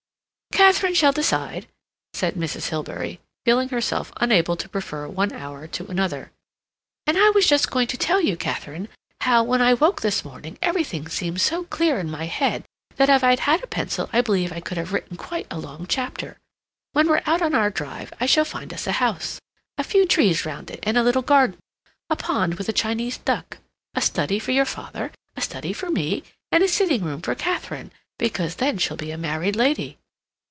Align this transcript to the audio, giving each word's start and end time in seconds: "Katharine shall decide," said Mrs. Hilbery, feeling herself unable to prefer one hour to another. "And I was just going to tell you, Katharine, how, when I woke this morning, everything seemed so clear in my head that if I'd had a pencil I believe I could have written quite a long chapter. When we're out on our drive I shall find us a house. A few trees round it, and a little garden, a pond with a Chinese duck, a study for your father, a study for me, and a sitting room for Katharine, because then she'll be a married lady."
"Katharine 0.53 0.93
shall 0.93 1.11
decide," 1.13 1.67
said 2.13 2.35
Mrs. 2.35 2.69
Hilbery, 2.69 3.19
feeling 3.45 3.69
herself 3.69 4.11
unable 4.17 4.55
to 4.57 4.69
prefer 4.69 5.07
one 5.07 5.31
hour 5.33 5.65
to 5.67 5.87
another. 5.87 6.31
"And 7.07 7.17
I 7.17 7.29
was 7.31 7.47
just 7.47 7.71
going 7.71 7.87
to 7.87 7.97
tell 7.97 8.21
you, 8.21 8.37
Katharine, 8.37 8.87
how, 9.21 9.43
when 9.43 9.61
I 9.61 9.73
woke 9.73 10.01
this 10.01 10.23
morning, 10.25 10.59
everything 10.61 11.07
seemed 11.09 11.41
so 11.41 11.63
clear 11.63 11.99
in 11.99 12.11
my 12.11 12.25
head 12.25 12.63
that 12.97 13.09
if 13.09 13.23
I'd 13.23 13.41
had 13.41 13.63
a 13.63 13.67
pencil 13.67 14.09
I 14.13 14.21
believe 14.21 14.51
I 14.51 14.59
could 14.59 14.77
have 14.77 14.91
written 14.93 15.15
quite 15.17 15.47
a 15.49 15.57
long 15.59 15.87
chapter. 15.87 16.37
When 16.91 17.07
we're 17.09 17.23
out 17.25 17.41
on 17.41 17.55
our 17.55 17.69
drive 17.69 18.13
I 18.19 18.25
shall 18.25 18.45
find 18.45 18.73
us 18.73 18.85
a 18.85 18.93
house. 18.93 19.39
A 19.77 19.83
few 19.83 20.05
trees 20.05 20.45
round 20.45 20.69
it, 20.69 20.79
and 20.83 20.97
a 20.97 21.03
little 21.03 21.23
garden, 21.23 21.57
a 22.09 22.15
pond 22.17 22.55
with 22.55 22.69
a 22.69 22.73
Chinese 22.73 23.17
duck, 23.17 23.57
a 23.95 24.01
study 24.01 24.37
for 24.37 24.51
your 24.51 24.65
father, 24.65 25.11
a 25.35 25.41
study 25.41 25.71
for 25.73 25.89
me, 25.89 26.23
and 26.51 26.61
a 26.63 26.67
sitting 26.67 27.03
room 27.03 27.21
for 27.21 27.35
Katharine, 27.35 27.91
because 28.19 28.55
then 28.55 28.77
she'll 28.77 28.97
be 28.97 29.11
a 29.11 29.17
married 29.17 29.55
lady." 29.55 29.97